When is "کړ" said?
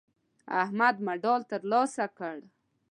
2.17-2.37